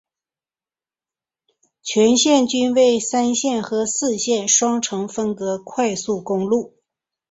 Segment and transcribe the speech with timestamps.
[1.83, 6.73] 全线均为三线或四线双程分隔快速公路。